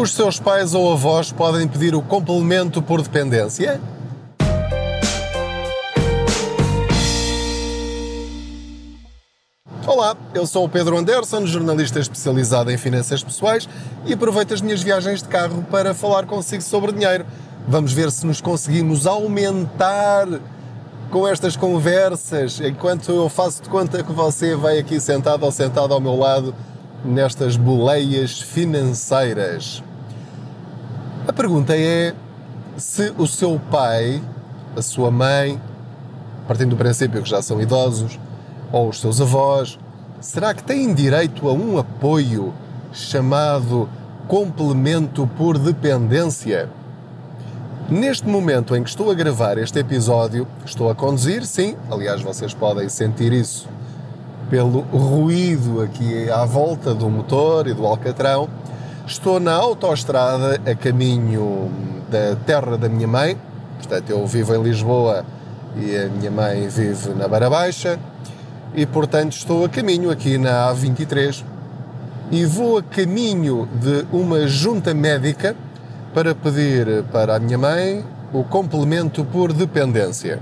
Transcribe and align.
Os 0.00 0.14
seus 0.14 0.40
pais 0.40 0.72
ou 0.72 0.90
avós 0.94 1.30
podem 1.30 1.68
pedir 1.68 1.94
o 1.94 2.00
complemento 2.00 2.80
por 2.80 3.02
dependência? 3.02 3.78
Olá, 9.86 10.16
eu 10.32 10.46
sou 10.46 10.64
o 10.64 10.68
Pedro 10.70 10.96
Anderson, 10.96 11.44
jornalista 11.44 12.00
especializado 12.00 12.70
em 12.70 12.78
finanças 12.78 13.22
pessoais 13.22 13.68
e 14.06 14.14
aproveito 14.14 14.54
as 14.54 14.62
minhas 14.62 14.82
viagens 14.82 15.22
de 15.22 15.28
carro 15.28 15.62
para 15.70 15.92
falar 15.92 16.24
consigo 16.24 16.62
sobre 16.62 16.92
dinheiro. 16.92 17.26
Vamos 17.68 17.92
ver 17.92 18.10
se 18.10 18.24
nos 18.24 18.40
conseguimos 18.40 19.06
aumentar 19.06 20.26
com 21.10 21.28
estas 21.28 21.56
conversas 21.56 22.58
enquanto 22.58 23.12
eu 23.12 23.28
faço 23.28 23.64
de 23.64 23.68
conta 23.68 24.02
que 24.02 24.12
você 24.12 24.56
vai 24.56 24.78
aqui 24.78 24.98
sentado 24.98 25.44
ou 25.44 25.52
sentado 25.52 25.92
ao 25.92 26.00
meu 26.00 26.16
lado 26.16 26.54
nestas 27.04 27.54
boleias 27.54 28.40
financeiras. 28.40 29.82
A 31.28 31.32
pergunta 31.32 31.76
é 31.76 32.14
se 32.76 33.12
o 33.18 33.26
seu 33.26 33.60
pai, 33.70 34.22
a 34.74 34.80
sua 34.80 35.10
mãe, 35.10 35.60
partindo 36.48 36.70
do 36.70 36.76
princípio 36.76 37.22
que 37.22 37.28
já 37.28 37.42
são 37.42 37.60
idosos, 37.60 38.18
ou 38.72 38.88
os 38.88 39.00
seus 39.00 39.20
avós, 39.20 39.78
será 40.20 40.54
que 40.54 40.62
têm 40.62 40.94
direito 40.94 41.48
a 41.48 41.52
um 41.52 41.78
apoio 41.78 42.54
chamado 42.92 43.88
complemento 44.26 45.28
por 45.36 45.58
dependência? 45.58 46.70
Neste 47.88 48.26
momento 48.26 48.74
em 48.74 48.82
que 48.82 48.88
estou 48.88 49.10
a 49.10 49.14
gravar 49.14 49.58
este 49.58 49.78
episódio, 49.78 50.46
estou 50.64 50.90
a 50.90 50.94
conduzir, 50.94 51.44
sim, 51.44 51.76
aliás, 51.90 52.22
vocês 52.22 52.54
podem 52.54 52.88
sentir 52.88 53.32
isso 53.32 53.68
pelo 54.48 54.80
ruído 54.80 55.82
aqui 55.82 56.30
à 56.30 56.44
volta 56.44 56.94
do 56.94 57.08
motor 57.10 57.66
e 57.66 57.74
do 57.74 57.86
alcatrão. 57.86 58.48
Estou 59.10 59.40
na 59.40 59.54
autoestrada 59.54 60.60
a 60.64 60.72
caminho 60.72 61.68
da 62.08 62.36
terra 62.46 62.78
da 62.78 62.88
minha 62.88 63.08
mãe, 63.08 63.36
portanto, 63.78 64.08
eu 64.08 64.24
vivo 64.24 64.54
em 64.54 64.62
Lisboa 64.62 65.26
e 65.74 65.96
a 65.96 66.08
minha 66.08 66.30
mãe 66.30 66.68
vive 66.68 67.08
na 67.14 67.26
Beira 67.26 67.50
Baixa 67.50 67.98
e, 68.72 68.86
portanto, 68.86 69.32
estou 69.32 69.64
a 69.64 69.68
caminho 69.68 70.12
aqui 70.12 70.38
na 70.38 70.72
A23 70.72 71.42
e 72.30 72.46
vou 72.46 72.78
a 72.78 72.84
caminho 72.84 73.68
de 73.74 74.06
uma 74.12 74.46
junta 74.46 74.94
médica 74.94 75.56
para 76.14 76.32
pedir 76.32 77.02
para 77.10 77.34
a 77.34 77.40
minha 77.40 77.58
mãe 77.58 78.04
o 78.32 78.44
complemento 78.44 79.24
por 79.24 79.52
dependência. 79.52 80.38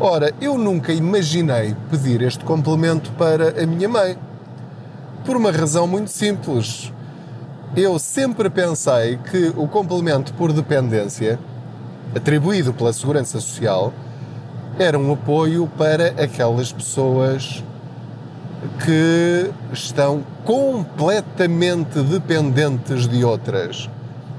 Ora, 0.00 0.34
eu 0.40 0.58
nunca 0.58 0.92
imaginei 0.92 1.76
pedir 1.88 2.22
este 2.22 2.44
complemento 2.44 3.12
para 3.12 3.62
a 3.62 3.64
minha 3.64 3.88
mãe. 3.88 4.18
Por 5.24 5.36
uma 5.36 5.52
razão 5.52 5.86
muito 5.86 6.10
simples. 6.10 6.92
Eu 7.74 7.98
sempre 7.98 8.48
pensei 8.48 9.18
que 9.30 9.52
o 9.56 9.66
complemento 9.66 10.32
por 10.34 10.52
dependência, 10.52 11.38
atribuído 12.14 12.72
pela 12.72 12.92
Segurança 12.92 13.40
Social, 13.40 13.92
era 14.78 14.98
um 14.98 15.12
apoio 15.12 15.66
para 15.76 16.08
aquelas 16.22 16.72
pessoas 16.72 17.64
que 18.84 19.50
estão 19.72 20.22
completamente 20.44 22.00
dependentes 22.02 23.06
de 23.06 23.24
outras. 23.24 23.90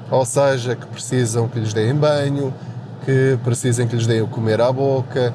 Ou 0.09 0.25
seja, 0.25 0.75
que 0.75 0.85
precisam 0.87 1.47
que 1.47 1.59
lhes 1.59 1.73
deem 1.73 1.93
banho, 1.93 2.53
que 3.05 3.37
precisam 3.43 3.87
que 3.87 3.95
lhes 3.95 4.07
deem 4.07 4.21
o 4.21 4.27
comer 4.27 4.61
à 4.61 4.71
boca, 4.71 5.33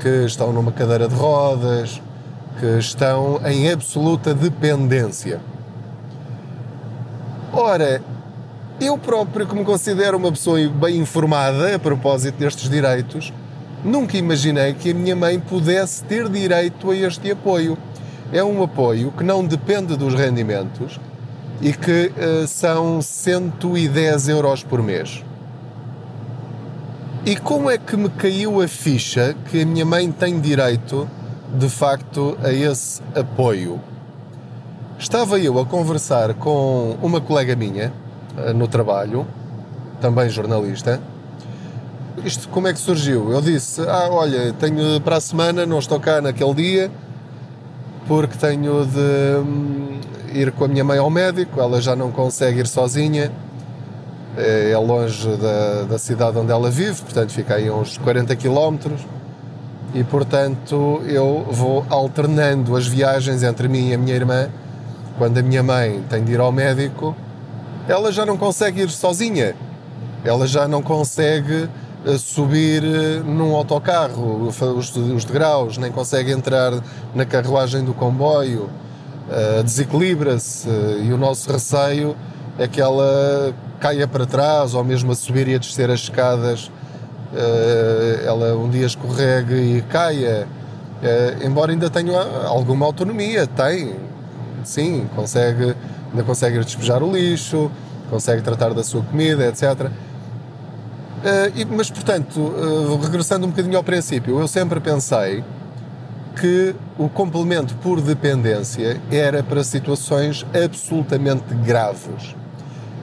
que 0.00 0.24
estão 0.24 0.52
numa 0.52 0.72
cadeira 0.72 1.08
de 1.08 1.14
rodas, 1.14 2.00
que 2.60 2.78
estão 2.78 3.40
em 3.44 3.70
absoluta 3.70 4.32
dependência. 4.32 5.40
Ora, 7.56 8.02
eu 8.80 8.98
próprio, 8.98 9.46
que 9.46 9.54
me 9.54 9.64
considero 9.64 10.16
uma 10.16 10.32
pessoa 10.32 10.58
bem 10.68 10.96
informada 10.96 11.76
a 11.76 11.78
propósito 11.78 12.36
destes 12.36 12.68
direitos, 12.68 13.32
nunca 13.84 14.16
imaginei 14.16 14.74
que 14.74 14.90
a 14.90 14.94
minha 14.94 15.14
mãe 15.14 15.38
pudesse 15.38 16.02
ter 16.02 16.28
direito 16.28 16.90
a 16.90 16.96
este 16.96 17.30
apoio. 17.30 17.78
É 18.32 18.42
um 18.42 18.60
apoio 18.60 19.12
que 19.12 19.22
não 19.22 19.46
depende 19.46 19.96
dos 19.96 20.14
rendimentos 20.14 20.98
e 21.60 21.72
que 21.72 22.10
uh, 22.16 22.44
são 22.48 23.00
110 23.00 24.28
euros 24.30 24.64
por 24.64 24.82
mês. 24.82 25.22
E 27.24 27.36
como 27.36 27.70
é 27.70 27.78
que 27.78 27.96
me 27.96 28.08
caiu 28.08 28.60
a 28.60 28.66
ficha 28.66 29.36
que 29.48 29.62
a 29.62 29.64
minha 29.64 29.84
mãe 29.84 30.10
tem 30.10 30.40
direito, 30.40 31.08
de 31.56 31.68
facto, 31.68 32.36
a 32.42 32.52
esse 32.52 33.00
apoio? 33.14 33.80
Estava 35.04 35.38
eu 35.38 35.58
a 35.58 35.66
conversar 35.66 36.32
com 36.32 36.96
uma 37.02 37.20
colega 37.20 37.54
minha 37.54 37.92
uh, 38.38 38.54
no 38.54 38.66
trabalho, 38.66 39.26
também 40.00 40.30
jornalista, 40.30 40.98
isto 42.24 42.48
como 42.48 42.68
é 42.68 42.72
que 42.72 42.78
surgiu? 42.78 43.30
Eu 43.30 43.42
disse: 43.42 43.82
Ah, 43.82 44.08
olha, 44.10 44.54
tenho 44.54 44.98
para 45.02 45.16
a 45.16 45.20
semana, 45.20 45.66
não 45.66 45.78
estou 45.78 46.00
cá 46.00 46.22
naquele 46.22 46.54
dia, 46.54 46.90
porque 48.08 48.38
tenho 48.38 48.86
de 48.86 49.46
hum, 49.46 50.00
ir 50.32 50.50
com 50.52 50.64
a 50.64 50.68
minha 50.68 50.82
mãe 50.82 50.96
ao 50.96 51.10
médico, 51.10 51.60
ela 51.60 51.82
já 51.82 51.94
não 51.94 52.10
consegue 52.10 52.60
ir 52.60 52.66
sozinha, 52.66 53.30
é, 54.38 54.70
é 54.70 54.78
longe 54.78 55.28
da, 55.36 55.82
da 55.82 55.98
cidade 55.98 56.38
onde 56.38 56.50
ela 56.50 56.70
vive, 56.70 57.02
portanto 57.02 57.30
fica 57.30 57.56
aí 57.56 57.70
uns 57.70 57.98
40 57.98 58.34
quilómetros 58.36 59.02
e 59.94 60.02
portanto 60.02 61.02
eu 61.04 61.46
vou 61.50 61.84
alternando 61.90 62.74
as 62.74 62.86
viagens 62.86 63.42
entre 63.42 63.68
mim 63.68 63.90
e 63.90 63.94
a 63.94 63.98
minha 63.98 64.14
irmã. 64.14 64.48
Quando 65.18 65.38
a 65.38 65.42
minha 65.42 65.62
mãe 65.62 66.02
tem 66.08 66.24
de 66.24 66.32
ir 66.32 66.40
ao 66.40 66.50
médico, 66.50 67.14
ela 67.88 68.10
já 68.10 68.26
não 68.26 68.36
consegue 68.36 68.82
ir 68.82 68.90
sozinha, 68.90 69.54
ela 70.24 70.46
já 70.46 70.66
não 70.66 70.82
consegue 70.82 71.68
subir 72.18 72.84
eh, 72.84 73.20
num 73.24 73.54
autocarro. 73.54 74.46
Os, 74.46 74.60
os 74.96 75.24
degraus, 75.24 75.78
nem 75.78 75.90
consegue 75.90 76.32
entrar 76.32 76.72
na 77.14 77.24
carruagem 77.24 77.82
do 77.82 77.94
comboio, 77.94 78.68
uh, 79.28 79.62
desequilibra-se. 79.62 80.68
E 81.02 81.12
o 81.12 81.16
nosso 81.16 81.50
receio 81.50 82.14
é 82.58 82.68
que 82.68 82.80
ela 82.80 83.54
caia 83.80 84.06
para 84.06 84.26
trás 84.26 84.74
ou 84.74 84.84
mesmo 84.84 85.12
a 85.12 85.14
subir 85.14 85.48
e 85.48 85.54
a 85.54 85.58
descer 85.58 85.90
as 85.90 86.00
escadas. 86.00 86.70
Ela 88.24 88.54
um 88.56 88.70
dia 88.70 88.86
escorregue 88.86 89.54
e 89.54 89.82
caia. 89.82 90.46
Embora 91.44 91.72
ainda 91.72 91.90
tenha 91.90 92.20
alguma 92.46 92.86
autonomia, 92.86 93.44
tem, 93.44 93.96
sim, 94.68 95.08
consegue, 95.14 95.74
ainda 96.10 96.22
consegue 96.24 96.58
despejar 96.58 97.02
o 97.02 97.12
lixo, 97.12 97.70
consegue 98.10 98.42
tratar 98.42 98.74
da 98.74 98.82
sua 98.82 99.02
comida, 99.02 99.46
etc 99.46 99.90
Uh, 101.24 101.74
mas, 101.74 101.90
portanto, 101.90 102.38
uh, 102.38 102.98
regressando 102.98 103.46
um 103.46 103.48
bocadinho 103.48 103.78
ao 103.78 103.82
princípio, 103.82 104.38
eu 104.38 104.46
sempre 104.46 104.78
pensei 104.78 105.42
que 106.38 106.76
o 106.98 107.08
complemento 107.08 107.74
por 107.76 107.98
dependência 108.02 109.00
era 109.10 109.42
para 109.42 109.64
situações 109.64 110.44
absolutamente 110.52 111.54
graves. 111.64 112.36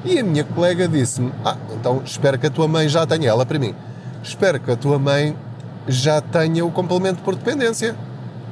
E 0.06 0.20
a 0.20 0.24
minha 0.24 0.44
colega 0.44 0.88
disse-me: 0.88 1.34
Ah, 1.44 1.58
então 1.74 2.04
espero 2.06 2.38
que 2.38 2.46
a 2.46 2.52
tua 2.52 2.68
mãe 2.68 2.88
já 2.88 3.08
tenha, 3.08 3.28
ela 3.28 3.44
para 3.44 3.58
mim, 3.58 3.74
espero 4.22 4.60
que 4.60 4.70
a 4.70 4.76
tua 4.76 5.00
mãe 5.00 5.36
já 5.88 6.22
tenha 6.22 6.64
o 6.64 6.70
complemento 6.70 7.24
por 7.24 7.36
dependência. 7.36 7.96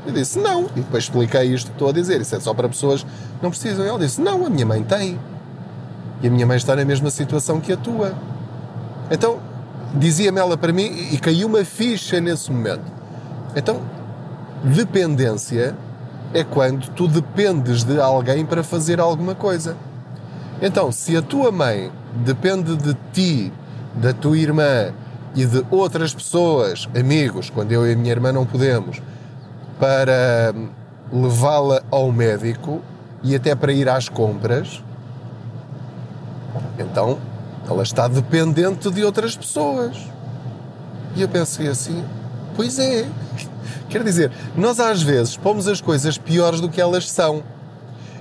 Eu 0.09 0.13
disse: 0.13 0.39
Não. 0.39 0.65
E 0.75 0.81
depois 0.81 1.03
expliquei 1.03 1.43
isto 1.53 1.67
que 1.67 1.75
estou 1.75 1.89
a 1.89 1.91
dizer: 1.91 2.19
Isso 2.19 2.35
é 2.35 2.39
só 2.39 2.53
para 2.53 2.67
pessoas 2.67 3.03
que 3.03 3.09
não 3.41 3.49
precisam. 3.49 3.85
E 3.85 3.87
ela 3.87 3.99
disse: 3.99 4.19
Não, 4.19 4.45
a 4.45 4.49
minha 4.49 4.65
mãe 4.65 4.83
tem. 4.83 5.19
E 6.21 6.27
a 6.27 6.31
minha 6.31 6.45
mãe 6.45 6.57
está 6.57 6.75
na 6.75 6.83
mesma 6.83 7.09
situação 7.09 7.61
que 7.61 7.71
a 7.71 7.77
tua. 7.77 8.13
Então, 9.11 9.39
dizia-me 9.93 10.39
ela 10.39 10.57
para 10.57 10.73
mim 10.73 11.09
e 11.11 11.17
caiu 11.17 11.47
uma 11.47 11.63
ficha 11.63 12.19
nesse 12.19 12.51
momento. 12.51 12.83
Então, 13.55 13.81
dependência 14.63 15.75
é 16.33 16.43
quando 16.43 16.89
tu 16.89 17.07
dependes 17.07 17.83
de 17.83 17.99
alguém 17.99 18.45
para 18.45 18.63
fazer 18.63 18.99
alguma 18.99 19.33
coisa. 19.33 19.77
Então, 20.61 20.91
se 20.91 21.15
a 21.15 21.21
tua 21.21 21.51
mãe 21.51 21.91
depende 22.25 22.75
de 22.75 22.97
ti, 23.13 23.53
da 23.95 24.13
tua 24.13 24.37
irmã 24.37 24.91
e 25.35 25.45
de 25.45 25.65
outras 25.71 26.13
pessoas, 26.13 26.89
amigos, 26.97 27.49
quando 27.49 27.71
eu 27.71 27.87
e 27.87 27.93
a 27.93 27.95
minha 27.95 28.11
irmã 28.11 28.31
não 28.31 28.45
podemos, 28.45 29.01
para 29.79 30.53
levá-la 31.11 31.81
ao 31.89 32.11
médico 32.11 32.81
e 33.23 33.35
até 33.35 33.55
para 33.55 33.71
ir 33.71 33.89
às 33.89 34.07
compras, 34.09 34.83
então 36.77 37.17
ela 37.67 37.83
está 37.83 38.07
dependente 38.07 38.91
de 38.91 39.03
outras 39.03 39.35
pessoas. 39.35 39.97
E 41.15 41.21
eu 41.21 41.29
pensei 41.29 41.67
assim: 41.67 42.03
pois 42.55 42.77
é. 42.79 43.07
Quer 43.89 44.03
dizer, 44.03 44.31
nós 44.55 44.79
às 44.79 45.01
vezes 45.01 45.35
pomos 45.35 45.67
as 45.67 45.81
coisas 45.81 46.17
piores 46.17 46.61
do 46.61 46.69
que 46.69 46.79
elas 46.79 47.09
são 47.09 47.43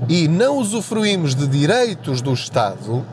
e 0.08 0.26
não 0.26 0.56
usufruímos 0.56 1.34
de 1.34 1.46
direitos 1.46 2.22
do 2.22 2.32
Estado 2.32 3.04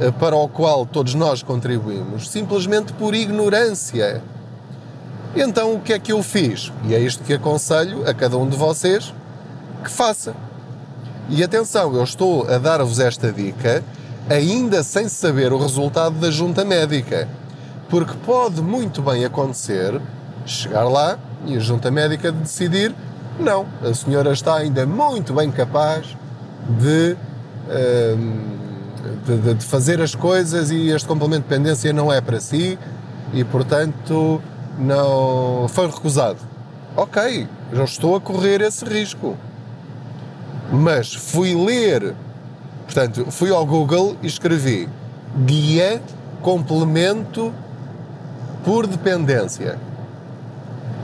eh, 0.00 0.10
para 0.10 0.36
o 0.36 0.48
qual 0.48 0.84
todos 0.84 1.14
nós 1.14 1.42
contribuímos, 1.42 2.28
simplesmente 2.28 2.92
por 2.92 3.14
ignorância. 3.14 4.22
Então 5.36 5.74
o 5.74 5.80
que 5.80 5.92
é 5.92 5.98
que 5.98 6.12
eu 6.12 6.22
fiz? 6.22 6.72
E 6.84 6.94
é 6.94 7.00
isto 7.00 7.22
que 7.24 7.34
aconselho 7.34 8.08
a 8.08 8.14
cada 8.14 8.36
um 8.36 8.48
de 8.48 8.56
vocês 8.56 9.12
que 9.82 9.90
faça. 9.90 10.34
E 11.28 11.42
atenção, 11.42 11.94
eu 11.94 12.04
estou 12.04 12.46
a 12.48 12.58
dar-vos 12.58 13.00
esta 13.00 13.32
dica 13.32 13.82
ainda 14.28 14.82
sem 14.82 15.08
saber 15.08 15.52
o 15.52 15.58
resultado 15.58 16.16
da 16.18 16.30
junta 16.30 16.64
médica. 16.64 17.28
Porque 17.88 18.14
pode 18.24 18.62
muito 18.62 19.02
bem 19.02 19.24
acontecer 19.24 20.00
chegar 20.46 20.84
lá 20.84 21.18
e 21.46 21.56
a 21.56 21.60
junta 21.60 21.90
médica 21.90 22.30
decidir: 22.30 22.94
não, 23.38 23.66
a 23.82 23.92
senhora 23.92 24.32
está 24.32 24.56
ainda 24.56 24.86
muito 24.86 25.34
bem 25.34 25.50
capaz 25.50 26.16
de, 26.68 27.16
ehm, 27.70 28.32
de, 29.26 29.54
de 29.54 29.64
fazer 29.64 30.00
as 30.00 30.14
coisas 30.14 30.70
e 30.70 30.88
este 30.88 31.06
complemento 31.06 31.42
de 31.42 31.48
dependência 31.48 31.92
não 31.92 32.12
é 32.12 32.20
para 32.20 32.40
si 32.40 32.78
e, 33.32 33.44
portanto, 33.44 34.40
não 34.78 35.66
foi 35.68 35.86
recusado. 35.86 36.38
Ok, 36.96 37.48
já 37.72 37.84
estou 37.84 38.16
a 38.16 38.20
correr 38.20 38.60
esse 38.60 38.84
risco. 38.84 39.36
Mas 40.72 41.14
fui 41.14 41.54
ler, 41.54 42.14
portanto, 42.84 43.26
fui 43.30 43.50
ao 43.50 43.64
Google 43.66 44.16
e 44.22 44.26
escrevi 44.26 44.88
guia 45.44 46.00
complemento 46.40 47.52
por 48.64 48.86
dependência. 48.86 49.78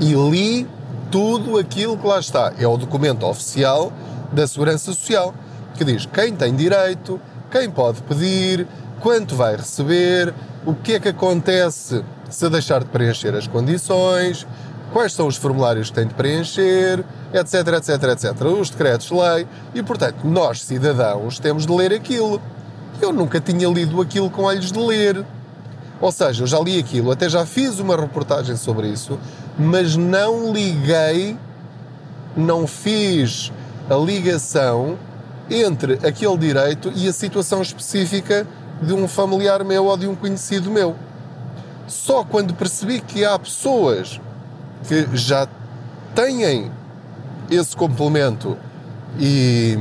E 0.01 0.15
li 0.15 0.67
tudo 1.11 1.59
aquilo 1.59 1.97
que 1.97 2.07
lá 2.07 2.21
está. 2.21 2.53
É 2.59 2.67
o 2.67 2.77
documento 2.77 3.27
oficial 3.27 3.93
da 4.33 4.47
Segurança 4.47 4.93
Social, 4.93 5.35
que 5.75 5.85
diz 5.85 6.07
quem 6.07 6.35
tem 6.35 6.55
direito, 6.55 7.21
quem 7.51 7.69
pode 7.69 8.01
pedir, 8.03 8.67
quanto 9.01 9.35
vai 9.35 9.57
receber, 9.57 10.33
o 10.65 10.75
que 10.75 10.95
é 10.95 11.01
que 11.01 11.09
acontece 11.09 12.05
se 12.29 12.49
deixar 12.49 12.81
de 12.81 12.87
preencher 12.87 13.35
as 13.35 13.47
condições, 13.47 14.47
quais 14.93 15.13
são 15.13 15.27
os 15.27 15.37
formulários 15.37 15.89
que 15.89 15.95
tem 15.95 16.07
de 16.07 16.15
preencher, 16.15 17.05
etc, 17.33 17.55
etc, 17.79 18.03
etc. 18.13 18.43
Os 18.47 18.71
decretos-lei 18.71 19.47
e, 19.75 19.83
portanto, 19.83 20.19
nós, 20.25 20.63
cidadãos, 20.63 21.39
temos 21.39 21.67
de 21.67 21.73
ler 21.73 21.93
aquilo. 21.93 22.41
Eu 23.01 23.13
nunca 23.13 23.41
tinha 23.41 23.69
lido 23.69 24.01
aquilo 24.01 24.31
com 24.31 24.43
olhos 24.43 24.71
de 24.71 24.79
ler. 24.79 25.25
Ou 26.01 26.13
seja, 26.13 26.43
eu 26.43 26.47
já 26.47 26.59
li 26.59 26.79
aquilo, 26.79 27.11
até 27.11 27.29
já 27.29 27.45
fiz 27.45 27.79
uma 27.79 27.95
reportagem 27.95 28.57
sobre 28.57 28.89
isso, 28.89 29.19
mas 29.59 29.97
não 29.97 30.51
liguei, 30.51 31.37
não 32.35 32.67
fiz 32.67 33.53
a 33.89 33.97
ligação 33.97 34.99
entre 35.51 35.95
aquele 36.07 36.39
direito 36.39 36.91
e 36.95 37.07
a 37.07 37.13
situação 37.13 37.61
específica 37.61 38.47
de 38.81 38.93
um 38.93 39.07
familiar 39.07 39.65
meu 39.65 39.87
ou 39.87 39.97
de 39.97 40.07
um 40.07 40.15
conhecido 40.15 40.71
meu. 40.71 40.97
Só 41.87 42.25
quando 42.25 42.55
percebi 42.55 43.01
que 43.01 43.25
há 43.25 43.39
pessoas 43.39 44.21
que 44.87 45.07
já 45.15 45.47
têm 46.15 46.71
esse 47.51 47.77
complemento 47.77 48.57
e, 49.19 49.77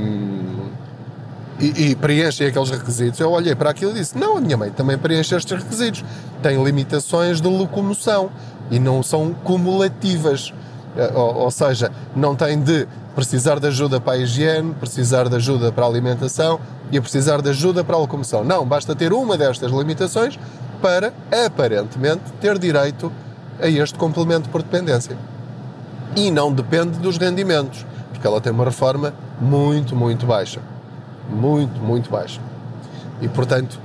e, 1.59 1.91
e, 1.91 1.95
preenchem 1.95 2.47
aqueles 2.47 2.69
requisitos, 2.69 3.19
eu 3.19 3.31
olhei 3.31 3.55
para 3.55 3.69
aquilo 3.69 3.91
e 3.91 3.95
disse: 3.95 4.17
Não, 4.17 4.37
a 4.37 4.41
minha 4.41 4.57
mãe 4.57 4.71
também 4.71 4.97
preenche 4.97 5.35
estes 5.35 5.63
requisitos. 5.63 6.03
Tem 6.41 6.61
limitações 6.63 7.39
de 7.39 7.47
locomoção 7.47 8.31
e 8.71 8.79
não 8.79 9.03
são 9.03 9.33
cumulativas. 9.43 10.53
Eh, 10.99 11.11
ou, 11.15 11.33
ou 11.43 11.51
seja, 11.51 11.89
não 12.13 12.35
tem 12.35 12.59
de 12.59 12.85
precisar 13.15 13.57
de 13.57 13.67
ajuda 13.67 14.01
para 14.01 14.13
a 14.13 14.17
higiene, 14.17 14.73
precisar 14.73 15.29
de 15.29 15.35
ajuda 15.37 15.71
para 15.71 15.85
a 15.85 15.87
alimentação 15.87 16.59
e 16.91 16.99
precisar 16.99 17.41
de 17.41 17.49
ajuda 17.49 17.85
para 17.85 17.95
a 17.95 17.99
locomoção. 17.99 18.43
Não, 18.43 18.65
basta 18.65 18.93
ter 18.93 19.13
uma 19.13 19.37
destas 19.37 19.71
limitações 19.71 20.37
para, 20.81 21.13
aparentemente, 21.45 22.23
ter 22.41 22.59
direito 22.59 23.11
a 23.61 23.67
este 23.69 23.97
complemento 23.97 24.49
por 24.49 24.61
dependência. 24.61 25.17
E 26.17 26.29
não 26.31 26.51
depende 26.51 26.99
dos 26.99 27.17
rendimentos, 27.17 27.85
porque 28.11 28.27
ela 28.27 28.41
tem 28.41 28.51
uma 28.51 28.65
reforma 28.65 29.13
muito, 29.39 29.95
muito 29.95 30.25
baixa. 30.25 30.59
Muito, 31.29 31.79
muito 31.79 32.09
baixa. 32.09 32.41
E, 33.21 33.27
portanto, 33.29 33.79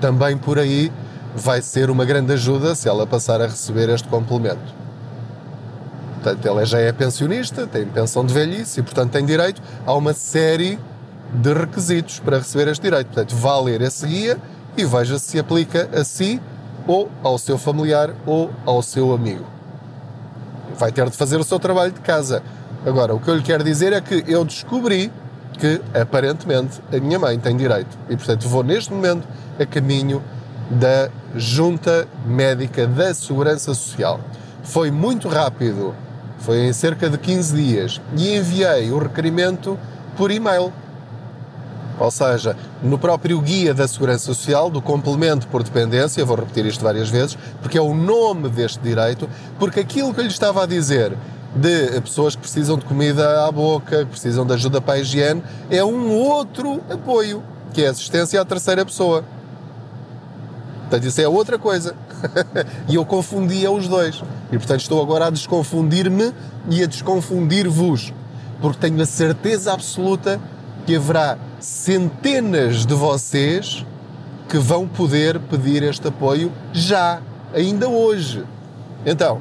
também 0.00 0.36
por 0.36 0.58
aí 0.58 0.90
vai 1.36 1.62
ser 1.62 1.88
uma 1.88 2.04
grande 2.04 2.32
ajuda 2.32 2.74
se 2.74 2.88
ela 2.88 3.06
passar 3.06 3.40
a 3.40 3.46
receber 3.46 3.88
este 3.90 4.08
complemento. 4.08 4.81
Portanto, 6.22 6.46
ela 6.46 6.64
já 6.64 6.78
é 6.78 6.92
pensionista, 6.92 7.66
tem 7.66 7.84
pensão 7.84 8.24
de 8.24 8.32
velhice 8.32 8.78
e, 8.78 8.82
portanto, 8.82 9.10
tem 9.10 9.26
direito 9.26 9.60
a 9.84 9.92
uma 9.92 10.12
série 10.12 10.78
de 11.34 11.52
requisitos 11.52 12.20
para 12.20 12.38
receber 12.38 12.68
este 12.68 12.82
direito. 12.82 13.08
Portanto, 13.08 13.34
vá 13.34 13.58
ler 13.58 13.80
esse 13.80 14.06
guia 14.06 14.38
e 14.76 14.84
veja 14.84 15.18
se 15.18 15.36
aplica 15.36 15.90
a 15.92 16.04
si 16.04 16.40
ou 16.86 17.10
ao 17.24 17.38
seu 17.38 17.58
familiar 17.58 18.10
ou 18.24 18.52
ao 18.64 18.82
seu 18.82 19.12
amigo. 19.12 19.44
Vai 20.78 20.92
ter 20.92 21.10
de 21.10 21.16
fazer 21.16 21.40
o 21.40 21.44
seu 21.44 21.58
trabalho 21.58 21.90
de 21.90 22.00
casa. 22.00 22.40
Agora, 22.86 23.12
o 23.14 23.18
que 23.18 23.28
eu 23.28 23.34
lhe 23.34 23.42
quero 23.42 23.64
dizer 23.64 23.92
é 23.92 24.00
que 24.00 24.22
eu 24.28 24.44
descobri 24.44 25.12
que, 25.58 25.80
aparentemente, 25.92 26.80
a 26.92 27.00
minha 27.00 27.18
mãe 27.18 27.36
tem 27.36 27.56
direito. 27.56 27.98
E, 28.08 28.16
portanto, 28.16 28.48
vou 28.48 28.62
neste 28.62 28.92
momento 28.92 29.26
a 29.58 29.66
caminho 29.66 30.22
da 30.70 31.10
Junta 31.34 32.06
Médica 32.24 32.86
da 32.86 33.12
Segurança 33.12 33.74
Social. 33.74 34.20
Foi 34.62 34.90
muito 34.92 35.28
rápido, 35.28 35.94
foi 36.42 36.66
em 36.66 36.72
cerca 36.72 37.08
de 37.08 37.16
15 37.16 37.56
dias, 37.56 38.00
e 38.16 38.36
enviei 38.36 38.90
o 38.90 38.98
requerimento 38.98 39.78
por 40.16 40.30
e-mail. 40.30 40.72
Ou 41.98 42.10
seja, 42.10 42.56
no 42.82 42.98
próprio 42.98 43.40
guia 43.40 43.72
da 43.72 43.86
Segurança 43.86 44.24
Social, 44.24 44.68
do 44.68 44.82
complemento 44.82 45.46
por 45.46 45.62
dependência, 45.62 46.24
vou 46.24 46.36
repetir 46.36 46.66
isto 46.66 46.82
várias 46.82 47.08
vezes, 47.08 47.38
porque 47.60 47.78
é 47.78 47.80
o 47.80 47.94
nome 47.94 48.48
deste 48.48 48.80
direito, 48.80 49.28
porque 49.58 49.80
aquilo 49.80 50.12
que 50.12 50.20
eu 50.20 50.24
lhe 50.24 50.30
estava 50.30 50.64
a 50.64 50.66
dizer 50.66 51.16
de 51.54 52.00
pessoas 52.00 52.34
que 52.34 52.40
precisam 52.40 52.78
de 52.78 52.84
comida 52.84 53.46
à 53.46 53.52
boca, 53.52 53.98
que 53.98 54.10
precisam 54.10 54.44
de 54.44 54.54
ajuda 54.54 54.80
para 54.80 54.94
a 54.94 54.98
higiene, 54.98 55.42
é 55.70 55.84
um 55.84 56.10
outro 56.10 56.82
apoio, 56.90 57.42
que 57.72 57.84
é 57.84 57.88
assistência 57.88 58.40
à 58.40 58.44
terceira 58.44 58.84
pessoa. 58.84 59.22
Portanto, 60.92 61.08
isso 61.08 61.22
é 61.22 61.26
outra 61.26 61.58
coisa. 61.58 61.94
e 62.86 62.96
eu 62.96 63.06
confundia 63.06 63.70
os 63.70 63.88
dois. 63.88 64.22
E 64.52 64.58
portanto 64.58 64.80
estou 64.80 65.00
agora 65.00 65.28
a 65.28 65.30
desconfundir-me 65.30 66.34
e 66.68 66.82
a 66.82 66.86
desconfundir-vos. 66.86 68.12
Porque 68.60 68.78
tenho 68.78 69.00
a 69.00 69.06
certeza 69.06 69.72
absoluta 69.72 70.38
que 70.84 70.94
haverá 70.94 71.38
centenas 71.58 72.84
de 72.84 72.92
vocês 72.92 73.86
que 74.50 74.58
vão 74.58 74.86
poder 74.86 75.40
pedir 75.40 75.82
este 75.82 76.08
apoio 76.08 76.52
já, 76.74 77.22
ainda 77.54 77.88
hoje. 77.88 78.44
Então, 79.06 79.40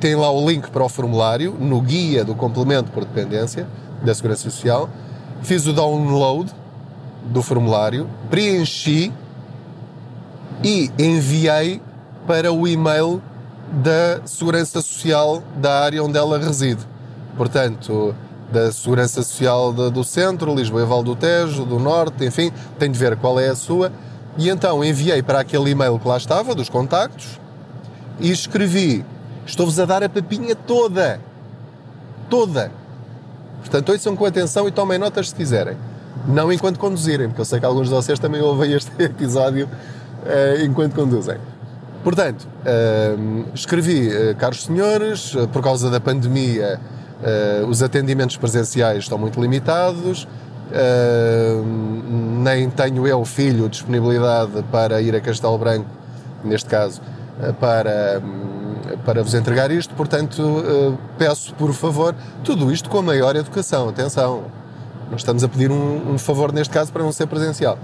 tem 0.00 0.16
lá 0.16 0.28
o 0.32 0.50
link 0.50 0.70
para 0.70 0.82
o 0.82 0.88
formulário 0.88 1.54
no 1.56 1.80
guia 1.80 2.24
do 2.24 2.34
complemento 2.34 2.90
por 2.90 3.04
dependência 3.04 3.64
da 4.02 4.12
Segurança 4.12 4.42
Social. 4.42 4.90
Fiz 5.40 5.68
o 5.68 5.72
download 5.72 6.52
do 7.26 7.42
formulário, 7.42 8.10
preenchi 8.28 9.12
e 10.62 10.90
enviei 10.98 11.80
para 12.26 12.52
o 12.52 12.66
e-mail 12.66 13.22
da 13.72 14.20
Segurança 14.26 14.82
Social 14.82 15.42
da 15.56 15.80
área 15.80 16.02
onde 16.02 16.18
ela 16.18 16.38
reside. 16.38 16.80
Portanto, 17.36 18.14
da 18.52 18.70
Segurança 18.72 19.22
Social 19.22 19.72
do 19.72 20.04
Centro, 20.04 20.54
Lisboa 20.54 20.82
e 20.82 20.86
Val 20.86 21.02
do 21.02 21.14
Tejo, 21.14 21.64
do 21.64 21.78
Norte, 21.78 22.24
enfim, 22.24 22.52
tem 22.78 22.90
de 22.90 22.98
ver 22.98 23.16
qual 23.16 23.38
é 23.38 23.48
a 23.48 23.54
sua. 23.54 23.92
E 24.36 24.48
então 24.48 24.84
enviei 24.84 25.22
para 25.22 25.40
aquele 25.40 25.70
e-mail 25.70 25.98
que 25.98 26.06
lá 26.06 26.16
estava, 26.16 26.54
dos 26.54 26.68
contactos, 26.68 27.40
e 28.18 28.30
escrevi: 28.30 29.04
Estou-vos 29.46 29.78
a 29.78 29.84
dar 29.84 30.02
a 30.02 30.08
papinha 30.08 30.54
toda. 30.54 31.20
Toda. 32.28 32.70
Portanto, 33.60 33.92
ouçam 33.92 34.16
com 34.16 34.24
atenção 34.24 34.66
e 34.68 34.70
tomem 34.70 34.98
notas 34.98 35.30
se 35.30 35.34
quiserem. 35.34 35.76
Não 36.26 36.52
enquanto 36.52 36.78
conduzirem, 36.78 37.28
porque 37.28 37.40
eu 37.40 37.44
sei 37.44 37.60
que 37.60 37.66
alguns 37.66 37.88
de 37.88 37.94
vocês 37.94 38.18
também 38.18 38.40
ouvem 38.40 38.72
este 38.72 38.90
episódio 39.02 39.68
uh, 40.24 40.64
enquanto 40.64 40.94
conduzem. 40.94 41.36
Portanto, 42.02 42.48
uh, 42.64 43.44
escrevi, 43.54 44.08
uh, 44.08 44.34
caros 44.36 44.64
senhores, 44.64 45.36
por 45.52 45.62
causa 45.62 45.90
da 45.90 46.00
pandemia, 46.00 46.80
os 47.68 47.82
atendimentos 47.82 48.38
presenciais 48.38 49.00
estão 49.00 49.18
muito 49.18 49.38
limitados, 49.38 50.24
uh, 50.24 51.62
nem 52.42 52.70
tenho 52.70 53.06
eu, 53.06 53.22
filho, 53.26 53.68
disponibilidade 53.68 54.64
para 54.72 55.02
ir 55.02 55.14
a 55.14 55.20
Castelo 55.20 55.58
Branco, 55.58 55.90
neste 56.42 56.70
caso, 56.70 57.02
para, 57.60 58.22
para 59.04 59.22
vos 59.22 59.34
entregar 59.34 59.70
isto, 59.70 59.94
portanto, 59.94 60.98
peço, 61.18 61.54
por 61.56 61.74
favor, 61.74 62.14
tudo 62.42 62.72
isto 62.72 62.88
com 62.88 63.00
a 63.00 63.02
maior 63.02 63.36
educação, 63.36 63.90
atenção, 63.90 64.44
nós 65.10 65.20
estamos 65.20 65.44
a 65.44 65.48
pedir 65.48 65.70
um, 65.70 66.14
um 66.14 66.18
favor, 66.18 66.50
neste 66.54 66.72
caso, 66.72 66.90
para 66.90 67.02
não 67.02 67.12
ser 67.12 67.26
presencial. 67.26 67.78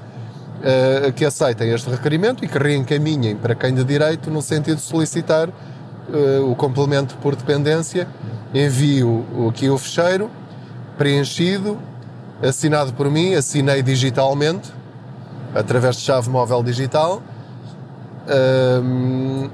Que 1.14 1.24
aceitem 1.24 1.70
este 1.70 1.88
requerimento 1.90 2.44
e 2.44 2.48
que 2.48 2.58
reencaminhem 2.58 3.36
para 3.36 3.54
quem 3.54 3.74
de 3.74 3.84
direito 3.84 4.30
no 4.30 4.42
sentido 4.42 4.76
de 4.76 4.82
solicitar 4.82 5.48
o 6.48 6.54
complemento 6.54 7.16
por 7.16 7.36
dependência 7.36 8.06
envio 8.54 9.24
aqui 9.48 9.68
o 9.68 9.78
fecheiro, 9.78 10.30
preenchido, 10.96 11.78
assinado 12.42 12.92
por 12.92 13.10
mim, 13.10 13.34
assinei 13.34 13.82
digitalmente, 13.82 14.72
através 15.54 15.96
de 15.96 16.02
chave 16.02 16.28
móvel 16.30 16.62
digital. 16.62 17.22
Um, 18.28 19.48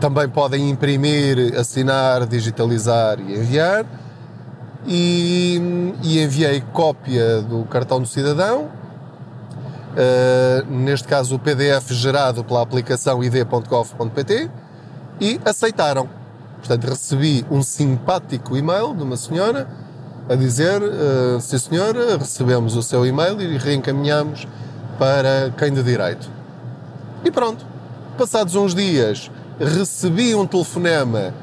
também 0.00 0.28
podem 0.28 0.70
imprimir, 0.70 1.58
assinar, 1.58 2.26
digitalizar 2.26 3.18
e 3.20 3.34
enviar. 3.34 3.84
E, 4.86 5.94
e, 6.02 6.20
enviei 6.20 6.60
cópia 6.72 7.40
do 7.40 7.64
cartão 7.66 8.00
do 8.00 8.06
cidadão, 8.06 8.68
uh, 9.92 10.66
neste 10.70 11.06
caso 11.06 11.36
o 11.36 11.38
PDF 11.38 11.90
gerado 11.90 12.44
pela 12.44 12.62
aplicação 12.62 13.22
id.gov.pt, 13.22 14.50
e 15.20 15.40
aceitaram. 15.44 16.08
Portanto, 16.58 16.84
recebi 16.84 17.44
um 17.50 17.62
simpático 17.62 18.56
e-mail 18.56 18.94
de 18.94 19.02
uma 19.02 19.16
senhora 19.16 19.68
a 20.28 20.34
dizer: 20.34 20.80
uh, 20.82 21.40
Sim, 21.40 21.58
senhora, 21.58 22.16
recebemos 22.16 22.76
o 22.76 22.82
seu 22.82 23.04
e-mail 23.04 23.40
e 23.40 23.58
reencaminhamos 23.58 24.46
para 24.98 25.52
quem 25.58 25.72
de 25.72 25.82
direito. 25.82 26.28
E 27.24 27.30
pronto. 27.30 27.72
Passados 28.16 28.54
uns 28.54 28.74
dias, 28.74 29.30
recebi 29.58 30.34
um 30.34 30.46
telefonema 30.46 31.34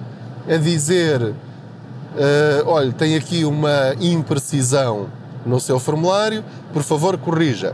a 0.47 0.57
dizer: 0.57 1.21
uh, 1.21 1.33
Olha, 2.65 2.91
tem 2.91 3.15
aqui 3.15 3.43
uma 3.43 3.95
imprecisão 3.99 5.07
no 5.45 5.59
seu 5.59 5.79
formulário, 5.79 6.43
por 6.71 6.83
favor, 6.83 7.17
corrija. 7.17 7.73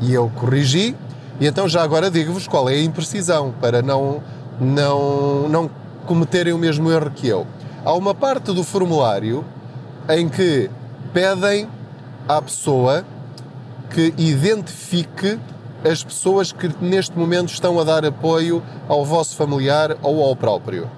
E 0.00 0.12
eu 0.12 0.30
corrigi, 0.34 0.96
e 1.38 1.46
então 1.46 1.68
já 1.68 1.82
agora 1.82 2.10
digo-vos 2.10 2.48
qual 2.48 2.68
é 2.68 2.74
a 2.74 2.82
imprecisão, 2.82 3.54
para 3.60 3.82
não, 3.82 4.22
não, 4.60 5.48
não 5.48 5.70
cometerem 6.06 6.52
o 6.52 6.58
mesmo 6.58 6.90
erro 6.90 7.10
que 7.10 7.28
eu. 7.28 7.46
Há 7.84 7.92
uma 7.94 8.14
parte 8.14 8.52
do 8.52 8.64
formulário 8.64 9.44
em 10.08 10.28
que 10.28 10.70
pedem 11.12 11.68
à 12.28 12.40
pessoa 12.40 13.04
que 13.90 14.14
identifique 14.16 15.38
as 15.88 16.04
pessoas 16.04 16.52
que 16.52 16.70
neste 16.80 17.18
momento 17.18 17.52
estão 17.52 17.78
a 17.80 17.84
dar 17.84 18.04
apoio 18.04 18.62
ao 18.88 19.04
vosso 19.04 19.36
familiar 19.36 19.96
ou 20.02 20.22
ao 20.22 20.36
próprio. 20.36 20.88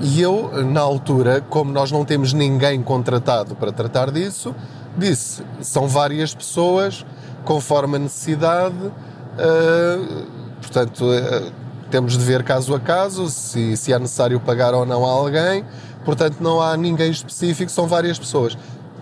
E 0.00 0.22
eu, 0.22 0.64
na 0.64 0.80
altura, 0.80 1.42
como 1.42 1.70
nós 1.70 1.92
não 1.92 2.04
temos 2.04 2.32
ninguém 2.32 2.82
contratado 2.82 3.54
para 3.54 3.70
tratar 3.70 4.10
disso, 4.10 4.54
disse: 4.96 5.42
são 5.60 5.86
várias 5.86 6.34
pessoas, 6.34 7.04
conforme 7.44 7.96
a 7.96 7.98
necessidade, 7.98 8.76
uh, 8.76 10.26
portanto, 10.60 11.04
uh, 11.04 11.52
temos 11.90 12.16
de 12.16 12.24
ver 12.24 12.42
caso 12.42 12.74
a 12.74 12.80
caso 12.80 13.28
se, 13.28 13.76
se 13.76 13.92
é 13.92 13.98
necessário 13.98 14.38
pagar 14.40 14.74
ou 14.74 14.86
não 14.86 15.04
a 15.04 15.10
alguém, 15.10 15.64
portanto, 16.04 16.36
não 16.40 16.60
há 16.60 16.76
ninguém 16.76 17.10
específico, 17.10 17.70
são 17.70 17.86
várias 17.86 18.18
pessoas. 18.18 18.56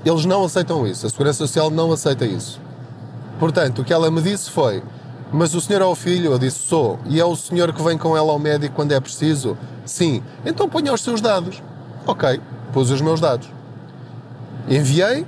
Eles 0.04 0.24
não 0.24 0.44
aceitam 0.44 0.86
isso, 0.86 1.06
a 1.06 1.10
Segurança 1.10 1.38
Social 1.38 1.70
não 1.70 1.92
aceita 1.92 2.24
isso. 2.24 2.60
Portanto, 3.38 3.82
o 3.82 3.84
que 3.84 3.92
ela 3.92 4.10
me 4.10 4.20
disse 4.20 4.50
foi: 4.50 4.82
Mas 5.32 5.54
o 5.54 5.60
senhor 5.60 5.82
é 5.82 5.84
o 5.84 5.94
filho? 5.94 6.32
Eu 6.32 6.38
disse: 6.38 6.58
Sou. 6.58 6.98
E 7.06 7.20
é 7.20 7.24
o 7.24 7.36
senhor 7.36 7.72
que 7.72 7.82
vem 7.82 7.96
com 7.96 8.16
ela 8.16 8.32
ao 8.32 8.38
médico 8.38 8.74
quando 8.74 8.92
é 8.92 9.00
preciso? 9.00 9.56
Sim. 9.84 10.22
Então 10.44 10.68
ponha 10.68 10.92
os 10.92 11.00
seus 11.00 11.20
dados. 11.20 11.62
Ok, 12.06 12.40
pus 12.72 12.90
os 12.90 13.00
meus 13.00 13.20
dados. 13.20 13.48
Enviei 14.68 15.26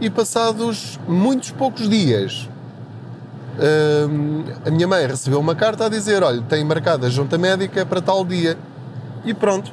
e, 0.00 0.10
passados 0.10 0.98
muitos 1.08 1.50
poucos 1.50 1.88
dias, 1.88 2.48
hum, 4.08 4.44
a 4.64 4.70
minha 4.70 4.86
mãe 4.86 5.06
recebeu 5.06 5.40
uma 5.40 5.54
carta 5.54 5.86
a 5.86 5.88
dizer: 5.88 6.22
Olha, 6.22 6.42
tem 6.42 6.64
marcada 6.64 7.06
a 7.06 7.10
junta 7.10 7.38
médica 7.38 7.84
para 7.86 8.00
tal 8.00 8.24
dia. 8.24 8.56
E 9.24 9.34
pronto. 9.34 9.72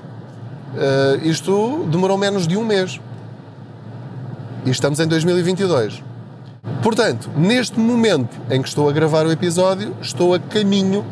Uh, 0.74 1.28
isto 1.28 1.86
demorou 1.92 2.18
menos 2.18 2.48
de 2.48 2.58
um 2.58 2.66
mês. 2.66 3.00
E 4.66 4.72
estamos 4.72 5.00
em 5.00 5.08
2022. 5.08 6.02
Portanto, 6.82 7.30
neste 7.36 7.80
momento 7.80 8.36
em 8.50 8.62
que 8.62 8.68
estou 8.68 8.90
a 8.90 8.92
gravar 8.92 9.26
o 9.26 9.32
episódio, 9.32 9.96
estou 10.02 10.34
a 10.34 10.40
caminho 10.40 11.06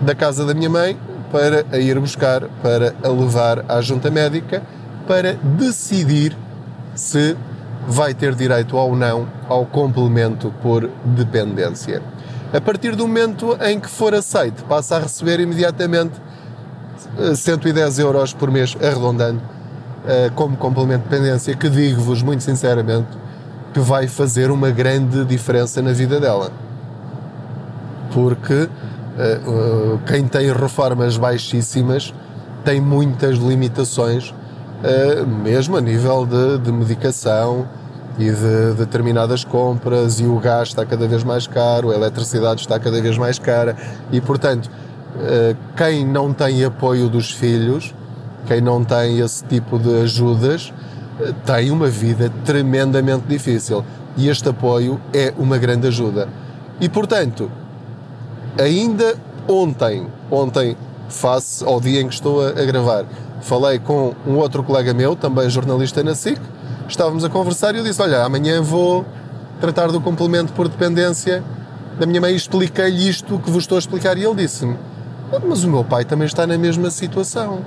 da 0.00 0.14
casa 0.14 0.46
da 0.46 0.54
minha 0.54 0.70
mãe 0.70 0.96
para 1.30 1.64
a 1.70 1.78
ir 1.78 1.98
buscar, 1.98 2.42
para 2.62 2.94
a 3.02 3.08
levar 3.08 3.64
à 3.68 3.80
junta 3.80 4.10
médica, 4.10 4.62
para 5.06 5.34
decidir 5.34 6.36
se 6.94 7.36
vai 7.86 8.14
ter 8.14 8.34
direito 8.34 8.76
ou 8.76 8.94
não 8.94 9.26
ao 9.48 9.66
complemento 9.66 10.52
por 10.62 10.88
dependência. 11.04 12.02
A 12.52 12.60
partir 12.60 12.94
do 12.94 13.06
momento 13.06 13.56
em 13.62 13.80
que 13.80 13.88
for 13.88 14.14
aceito, 14.14 14.64
passa 14.64 14.96
a 14.96 14.98
receber 15.00 15.40
imediatamente 15.40 16.20
110 17.34 17.98
eh, 17.98 18.02
euros 18.02 18.32
por 18.32 18.50
mês, 18.50 18.76
arredondando, 18.80 19.40
eh, 20.06 20.30
como 20.34 20.56
complemento 20.56 21.04
de 21.04 21.10
dependência, 21.10 21.56
que 21.56 21.68
digo-vos 21.68 22.22
muito 22.22 22.42
sinceramente, 22.42 23.08
que 23.72 23.80
vai 23.80 24.06
fazer 24.06 24.50
uma 24.50 24.70
grande 24.70 25.24
diferença 25.24 25.80
na 25.80 25.92
vida 25.92 26.20
dela. 26.20 26.52
Porque 28.12 28.68
uh, 29.16 29.98
quem 30.06 30.28
tem 30.28 30.52
reformas 30.52 31.16
baixíssimas 31.16 32.12
tem 32.64 32.80
muitas 32.80 33.38
limitações, 33.38 34.34
mesmo 35.44 35.76
a 35.76 35.80
nível 35.80 36.26
de, 36.26 36.58
de 36.58 36.72
medicação 36.72 37.68
e 38.18 38.24
de, 38.24 38.32
de 38.32 38.74
determinadas 38.74 39.44
compras, 39.44 40.20
e 40.20 40.24
o 40.24 40.38
gás 40.38 40.68
está 40.68 40.84
cada 40.84 41.06
vez 41.06 41.24
mais 41.24 41.46
caro, 41.46 41.90
a 41.90 41.94
eletricidade 41.94 42.60
está 42.60 42.78
cada 42.78 43.00
vez 43.00 43.16
mais 43.16 43.38
cara, 43.38 43.76
e 44.10 44.20
portanto, 44.20 44.70
quem 45.76 46.06
não 46.06 46.32
tem 46.32 46.64
apoio 46.64 47.08
dos 47.08 47.30
filhos, 47.30 47.94
quem 48.46 48.60
não 48.60 48.84
tem 48.84 49.18
esse 49.20 49.44
tipo 49.44 49.78
de 49.78 50.02
ajudas, 50.02 50.72
tem 51.46 51.70
uma 51.70 51.88
vida 51.88 52.30
tremendamente 52.44 53.26
difícil 53.28 53.84
e 54.16 54.28
este 54.28 54.48
apoio 54.48 55.00
é 55.12 55.32
uma 55.38 55.58
grande 55.58 55.86
ajuda. 55.86 56.28
E 56.80 56.88
portanto, 56.88 57.50
ainda 58.58 59.14
ontem, 59.48 60.06
ontem, 60.30 60.76
face 61.08 61.64
ao 61.64 61.80
dia 61.80 62.00
em 62.00 62.08
que 62.08 62.14
estou 62.14 62.46
a 62.46 62.52
gravar, 62.52 63.04
falei 63.42 63.78
com 63.78 64.14
um 64.26 64.36
outro 64.36 64.62
colega 64.62 64.94
meu, 64.94 65.14
também 65.14 65.50
jornalista 65.50 66.02
na 66.02 66.14
SIC, 66.14 66.40
estávamos 66.88 67.24
a 67.24 67.28
conversar 67.28 67.74
e 67.74 67.78
eu 67.78 67.84
disse: 67.84 68.00
Olha, 68.00 68.24
amanhã 68.24 68.62
vou 68.62 69.04
tratar 69.60 69.88
do 69.88 70.00
complemento 70.00 70.52
por 70.52 70.68
dependência 70.68 71.44
da 71.98 72.06
minha 72.06 72.20
mãe 72.20 72.34
expliquei-lhe 72.34 73.08
isto 73.08 73.38
que 73.38 73.50
vos 73.50 73.64
estou 73.64 73.76
a 73.76 73.78
explicar. 73.78 74.16
E 74.16 74.24
ele 74.24 74.34
disse-me: 74.34 74.76
Mas 75.46 75.64
o 75.64 75.68
meu 75.68 75.84
pai 75.84 76.04
também 76.04 76.26
está 76.26 76.46
na 76.46 76.56
mesma 76.56 76.90
situação. 76.90 77.64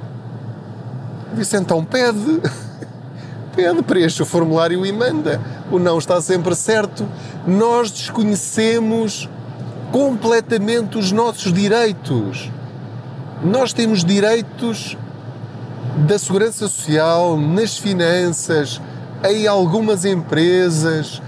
Eu 1.31 1.37
disse: 1.37 1.55
Então 1.57 1.83
pede. 1.83 2.41
pede, 3.55 3.81
preenche 3.83 4.21
o 4.21 4.25
formulário 4.25 4.85
e 4.85 4.91
manda. 4.91 5.39
O 5.71 5.79
não 5.79 5.97
está 5.97 6.19
sempre 6.21 6.55
certo. 6.55 7.07
Nós 7.45 7.91
desconhecemos 7.91 9.29
completamente 9.91 10.97
os 10.97 11.11
nossos 11.11 11.53
direitos. 11.53 12.51
Nós 13.43 13.73
temos 13.73 14.03
direitos 14.03 14.97
da 15.97 16.19
segurança 16.19 16.67
social, 16.67 17.37
nas 17.37 17.77
finanças, 17.77 18.81
em 19.23 19.47
algumas 19.47 20.03
empresas, 20.03 21.21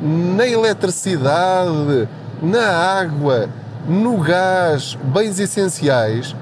na 0.00 0.46
eletricidade, 0.46 2.08
na 2.40 2.66
água, 2.66 3.48
no 3.88 4.18
gás, 4.18 4.96
bens 5.02 5.38
essenciais, 5.40 6.36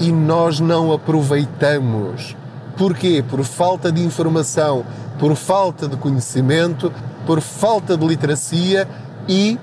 e 0.00 0.10
nós 0.10 0.58
não 0.58 0.92
aproveitamos. 0.92 2.36
Porquê? 2.76 3.24
Por 3.28 3.44
falta 3.44 3.92
de 3.92 4.02
informação, 4.02 4.84
por 5.18 5.36
falta 5.36 5.86
de 5.86 5.96
conhecimento, 5.96 6.92
por 7.26 7.40
falta 7.40 7.96
de 7.96 8.06
literacia 8.06 8.88
e 9.28 9.58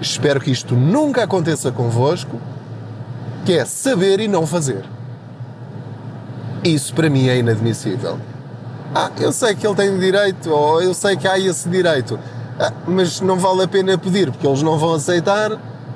espero 0.00 0.40
que 0.40 0.50
isto 0.50 0.74
nunca 0.74 1.22
aconteça 1.22 1.70
convosco, 1.70 2.40
que 3.44 3.52
é 3.52 3.64
saber 3.64 4.20
e 4.20 4.26
não 4.26 4.46
fazer. 4.46 4.93
Isso 6.64 6.94
para 6.94 7.10
mim 7.10 7.28
é 7.28 7.36
inadmissível. 7.36 8.18
Ah, 8.94 9.10
eu 9.20 9.32
sei 9.32 9.54
que 9.54 9.66
ele 9.66 9.74
tem 9.74 9.98
direito, 9.98 10.50
ou 10.50 10.80
eu 10.80 10.94
sei 10.94 11.14
que 11.14 11.28
há 11.28 11.38
esse 11.38 11.68
direito, 11.68 12.18
ah, 12.58 12.72
mas 12.86 13.20
não 13.20 13.36
vale 13.36 13.64
a 13.64 13.68
pena 13.68 13.98
pedir, 13.98 14.30
porque 14.30 14.46
eles 14.46 14.62
não 14.62 14.78
vão 14.78 14.94
aceitar, 14.94 15.50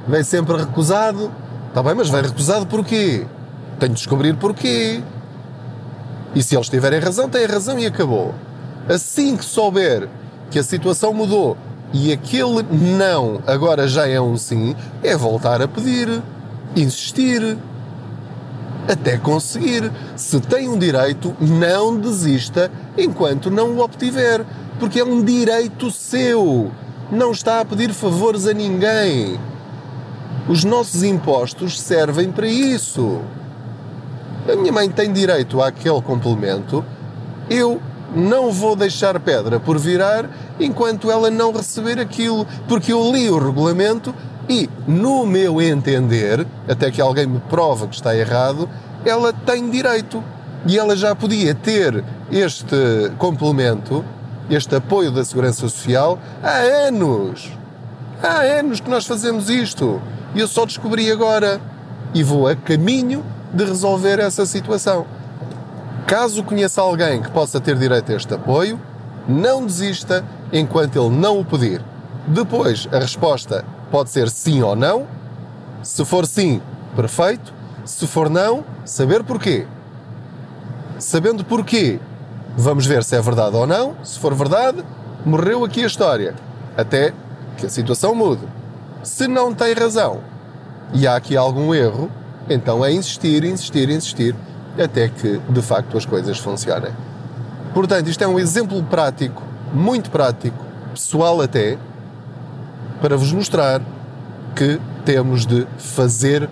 vem 0.06 0.22
sempre 0.22 0.58
recusado. 0.58 1.32
Está 1.68 1.82
bem, 1.82 1.94
mas 1.94 2.10
vem 2.10 2.20
recusado 2.20 2.66
porquê? 2.66 3.26
Tenho 3.78 3.92
de 3.92 3.98
descobrir 3.98 4.34
porquê. 4.34 5.02
E 6.34 6.42
se 6.42 6.54
eles 6.54 6.68
tiverem 6.68 7.00
razão, 7.00 7.30
têm 7.30 7.46
razão 7.46 7.78
e 7.78 7.86
acabou. 7.86 8.34
Assim 8.88 9.36
que 9.36 9.44
souber 9.44 10.06
que 10.50 10.58
a 10.58 10.62
situação 10.62 11.14
mudou 11.14 11.56
e 11.92 12.12
aquele 12.12 12.62
não 12.70 13.40
agora 13.46 13.88
já 13.88 14.06
é 14.06 14.20
um 14.20 14.36
sim, 14.36 14.76
é 15.02 15.16
voltar 15.16 15.62
a 15.62 15.68
pedir, 15.68 16.22
insistir, 16.76 17.56
até 18.88 19.18
conseguir. 19.18 19.92
Se 20.16 20.40
tem 20.40 20.68
um 20.68 20.78
direito, 20.78 21.36
não 21.40 21.98
desista 21.98 22.70
enquanto 22.96 23.50
não 23.50 23.72
o 23.72 23.80
obtiver, 23.80 24.44
porque 24.80 25.00
é 25.00 25.04
um 25.04 25.22
direito 25.22 25.90
seu. 25.90 26.70
Não 27.10 27.30
está 27.32 27.60
a 27.60 27.64
pedir 27.64 27.92
favores 27.92 28.46
a 28.46 28.52
ninguém. 28.52 29.38
Os 30.48 30.64
nossos 30.64 31.02
impostos 31.02 31.78
servem 31.78 32.32
para 32.32 32.46
isso 32.46 33.20
a 34.52 34.56
minha 34.56 34.72
mãe 34.72 34.88
tem 34.88 35.12
direito 35.12 35.60
àquele 35.60 36.00
complemento, 36.00 36.84
eu 37.50 37.80
não 38.14 38.50
vou 38.50 38.74
deixar 38.74 39.20
pedra 39.20 39.60
por 39.60 39.78
virar 39.78 40.28
enquanto 40.58 41.10
ela 41.10 41.30
não 41.30 41.52
receber 41.52 42.00
aquilo, 42.00 42.46
porque 42.66 42.92
eu 42.92 43.12
li 43.12 43.28
o 43.28 43.38
regulamento 43.38 44.14
e, 44.48 44.68
no 44.86 45.26
meu 45.26 45.60
entender, 45.60 46.46
até 46.66 46.90
que 46.90 47.00
alguém 47.00 47.26
me 47.26 47.38
prova 47.38 47.86
que 47.86 47.94
está 47.94 48.16
errado, 48.16 48.68
ela 49.04 49.32
tem 49.32 49.68
direito. 49.68 50.24
E 50.66 50.78
ela 50.78 50.96
já 50.96 51.14
podia 51.14 51.54
ter 51.54 52.02
este 52.32 52.76
complemento, 53.18 54.04
este 54.50 54.74
apoio 54.74 55.12
da 55.12 55.24
Segurança 55.24 55.60
Social, 55.60 56.18
há 56.42 56.86
anos. 56.88 57.52
Ah, 58.22 58.44
é 58.44 58.62
nos 58.62 58.80
que 58.80 58.90
nós 58.90 59.06
fazemos 59.06 59.50
isto. 59.50 60.00
E 60.34 60.40
eu 60.40 60.48
só 60.48 60.64
descobri 60.64 61.10
agora. 61.12 61.60
E 62.14 62.22
vou 62.22 62.48
a 62.48 62.56
caminho 62.56 63.24
de 63.52 63.64
resolver 63.64 64.18
essa 64.18 64.46
situação. 64.46 65.06
Caso 66.06 66.42
conheça 66.42 66.80
alguém 66.80 67.20
que 67.20 67.30
possa 67.30 67.60
ter 67.60 67.76
direito 67.76 68.10
a 68.10 68.14
este 68.16 68.32
apoio, 68.32 68.80
não 69.28 69.66
desista 69.66 70.24
enquanto 70.50 70.98
ele 70.98 71.14
não 71.14 71.38
o 71.38 71.44
pedir. 71.44 71.82
Depois, 72.26 72.88
a 72.90 72.98
resposta 72.98 73.64
pode 73.90 74.10
ser 74.10 74.30
sim 74.30 74.62
ou 74.62 74.76
não. 74.76 75.06
Se 75.82 76.04
for 76.04 76.26
sim, 76.26 76.60
perfeito. 76.94 77.52
Se 77.84 78.06
for 78.06 78.28
não, 78.28 78.64
saber 78.84 79.22
porquê. 79.24 79.66
Sabendo 80.98 81.44
porquê, 81.44 81.98
vamos 82.56 82.86
ver 82.86 83.02
se 83.02 83.16
é 83.16 83.20
verdade 83.20 83.56
ou 83.56 83.66
não. 83.66 83.96
Se 84.04 84.18
for 84.18 84.34
verdade, 84.34 84.84
morreu 85.24 85.64
aqui 85.64 85.82
a 85.82 85.86
história. 85.86 86.34
Até 86.76 87.12
que 87.56 87.66
a 87.66 87.68
situação 87.68 88.14
mude. 88.14 88.46
Se 89.02 89.26
não 89.26 89.54
tem 89.54 89.72
razão 89.72 90.20
e 90.92 91.06
há 91.06 91.16
aqui 91.16 91.36
algum 91.36 91.74
erro, 91.74 92.10
então 92.48 92.84
é 92.84 92.92
insistir, 92.92 93.44
insistir, 93.44 93.88
insistir 93.90 94.34
até 94.78 95.08
que 95.08 95.38
de 95.48 95.62
facto 95.62 95.96
as 95.96 96.04
coisas 96.04 96.38
funcionem. 96.38 96.92
Portanto, 97.74 98.08
isto 98.08 98.22
é 98.22 98.26
um 98.26 98.38
exemplo 98.38 98.82
prático, 98.82 99.42
muito 99.72 100.10
prático, 100.10 100.56
pessoal 100.92 101.40
até, 101.40 101.78
para 103.00 103.16
vos 103.16 103.32
mostrar 103.32 103.80
que 104.54 104.80
temos 105.04 105.46
de 105.46 105.66
fazer 105.78 106.48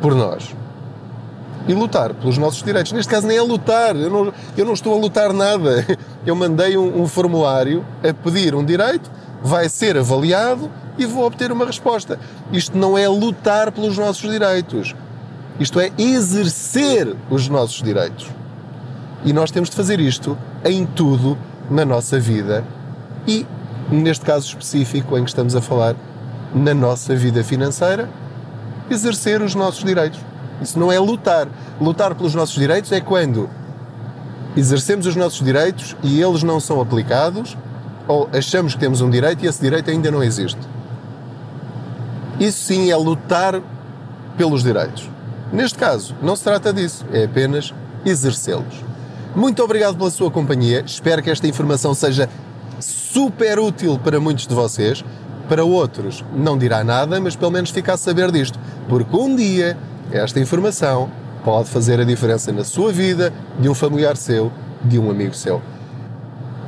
por 0.00 0.14
nós. 0.14 0.54
E 1.66 1.72
lutar 1.72 2.12
pelos 2.14 2.36
nossos 2.36 2.62
direitos. 2.62 2.92
Neste 2.92 3.10
caso 3.10 3.26
nem 3.26 3.38
é 3.38 3.42
lutar, 3.42 3.96
eu 3.96 4.10
não, 4.10 4.32
eu 4.56 4.64
não 4.64 4.74
estou 4.74 4.94
a 4.94 4.98
lutar 4.98 5.32
nada. 5.32 5.84
Eu 6.26 6.34
mandei 6.34 6.74
um, 6.78 7.02
um 7.02 7.06
formulário 7.06 7.84
a 8.02 8.14
pedir 8.14 8.54
um 8.54 8.64
direito, 8.64 9.10
vai 9.42 9.68
ser 9.68 9.98
avaliado 9.98 10.70
e 10.96 11.04
vou 11.04 11.26
obter 11.26 11.52
uma 11.52 11.66
resposta. 11.66 12.18
Isto 12.50 12.78
não 12.78 12.96
é 12.96 13.06
lutar 13.06 13.70
pelos 13.70 13.98
nossos 13.98 14.30
direitos. 14.30 14.94
Isto 15.60 15.78
é 15.80 15.90
exercer 15.98 17.14
os 17.30 17.46
nossos 17.48 17.82
direitos. 17.82 18.26
E 19.24 19.32
nós 19.32 19.50
temos 19.50 19.68
de 19.68 19.76
fazer 19.76 20.00
isto 20.00 20.36
em 20.64 20.86
tudo 20.86 21.36
na 21.70 21.84
nossa 21.84 22.18
vida 22.18 22.64
e, 23.26 23.46
neste 23.90 24.24
caso 24.24 24.46
específico 24.46 25.16
em 25.18 25.24
que 25.24 25.30
estamos 25.30 25.54
a 25.54 25.60
falar, 25.60 25.94
na 26.54 26.72
nossa 26.72 27.14
vida 27.16 27.42
financeira, 27.42 28.08
exercer 28.90 29.42
os 29.42 29.54
nossos 29.54 29.82
direitos. 29.82 30.20
Isso 30.62 30.78
não 30.78 30.92
é 30.92 30.98
lutar. 30.98 31.48
Lutar 31.80 32.14
pelos 32.14 32.34
nossos 32.34 32.54
direitos 32.54 32.92
é 32.92 33.00
quando 33.00 33.50
exercemos 34.56 35.06
os 35.06 35.16
nossos 35.16 35.44
direitos 35.44 35.96
e 36.02 36.22
eles 36.22 36.42
não 36.42 36.60
são 36.60 36.80
aplicados 36.80 37.56
ou 38.06 38.28
achamos 38.32 38.74
que 38.74 38.80
temos 38.80 39.00
um 39.00 39.10
direito 39.10 39.44
e 39.44 39.48
esse 39.48 39.60
direito 39.60 39.90
ainda 39.90 40.10
não 40.10 40.22
existe. 40.22 40.60
Isso 42.38 42.64
sim 42.64 42.90
é 42.90 42.96
lutar 42.96 43.60
pelos 44.36 44.62
direitos. 44.62 45.08
Neste 45.52 45.78
caso, 45.78 46.14
não 46.22 46.36
se 46.36 46.44
trata 46.44 46.72
disso, 46.72 47.04
é 47.12 47.24
apenas 47.24 47.72
exercê-los. 48.04 48.84
Muito 49.34 49.62
obrigado 49.62 49.96
pela 49.96 50.10
sua 50.10 50.30
companhia. 50.30 50.82
Espero 50.86 51.22
que 51.22 51.30
esta 51.30 51.46
informação 51.46 51.94
seja 51.94 52.28
super 52.80 53.58
útil 53.58 53.98
para 53.98 54.20
muitos 54.20 54.46
de 54.46 54.54
vocês. 54.54 55.04
Para 55.48 55.64
outros, 55.64 56.24
não 56.34 56.56
dirá 56.56 56.82
nada, 56.82 57.20
mas 57.20 57.36
pelo 57.36 57.50
menos 57.50 57.70
fica 57.70 57.92
a 57.92 57.96
saber 57.98 58.32
disto, 58.32 58.58
porque 58.88 59.14
um 59.14 59.36
dia 59.36 59.76
esta 60.10 60.40
informação 60.40 61.10
pode 61.44 61.68
fazer 61.68 62.00
a 62.00 62.04
diferença 62.04 62.50
na 62.50 62.64
sua 62.64 62.90
vida, 62.90 63.32
de 63.58 63.68
um 63.68 63.74
familiar 63.74 64.16
seu, 64.16 64.50
de 64.82 64.98
um 64.98 65.10
amigo 65.10 65.34
seu. 65.34 65.60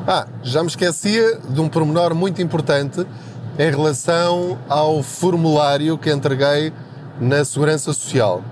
Ah, 0.07 0.27
já 0.43 0.63
me 0.63 0.69
esquecia 0.69 1.41
de 1.49 1.61
um 1.61 1.69
pormenor 1.69 2.15
muito 2.15 2.41
importante 2.43 3.07
em 3.59 3.71
relação 3.71 4.59
ao 4.69 5.03
formulário 5.03 5.97
que 5.97 6.11
entreguei 6.11 6.73
na 7.19 7.45
Segurança 7.45 7.93
Social. 7.93 8.43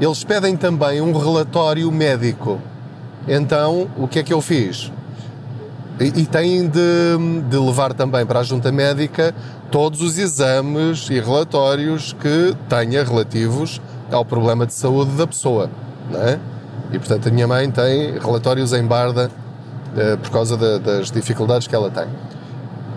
Eles 0.00 0.24
pedem 0.24 0.56
também 0.56 1.00
um 1.00 1.16
relatório 1.16 1.92
médico. 1.92 2.58
Então, 3.28 3.88
o 3.96 4.08
que 4.08 4.18
é 4.18 4.22
que 4.22 4.32
eu 4.32 4.40
fiz? 4.40 4.90
E, 6.02 6.22
e 6.22 6.26
têm 6.26 6.68
de, 6.68 6.80
de 7.48 7.56
levar 7.56 7.92
também 7.92 8.26
para 8.26 8.40
a 8.40 8.42
junta 8.42 8.72
médica 8.72 9.32
todos 9.70 10.02
os 10.02 10.18
exames 10.18 11.08
e 11.08 11.20
relatórios 11.20 12.12
que 12.12 12.56
tenha 12.68 13.04
relativos 13.04 13.80
ao 14.10 14.24
problema 14.24 14.66
de 14.66 14.74
saúde 14.74 15.12
da 15.12 15.26
pessoa. 15.26 15.70
Não 16.10 16.20
é? 16.20 16.38
E 16.92 16.98
portanto 16.98 17.28
a 17.28 17.30
minha 17.30 17.46
mãe 17.46 17.70
tem 17.70 18.18
relatórios 18.18 18.72
em 18.72 18.84
barda 18.84 19.30
uh, 19.92 20.18
por 20.18 20.30
causa 20.30 20.56
de, 20.56 20.80
das 20.80 21.10
dificuldades 21.10 21.68
que 21.68 21.74
ela 21.74 21.90
tem. 21.90 22.06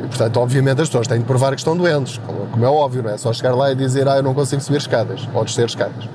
E, 0.04 0.08
portanto, 0.08 0.38
obviamente 0.38 0.82
as 0.82 0.90
pessoas 0.90 1.08
têm 1.08 1.20
de 1.20 1.26
provar 1.26 1.52
que 1.52 1.60
estão 1.60 1.78
doentes, 1.78 2.20
como, 2.26 2.48
como, 2.48 2.66
é 2.66 2.68
óbvio, 2.68 3.02
não 3.02 3.12
é 3.12 3.18
só 3.18 3.32
chegar 3.32 3.56
lá 3.56 3.72
e 3.72 3.76
dizer 3.76 4.08
ah, 4.08 4.18
eu 4.18 4.24
não 4.24 4.34
consigo 4.34 4.62
subir 4.62 4.78
escadas 4.78 5.28
ou 5.34 5.46
descer 5.46 5.66
escadas. 5.66 6.10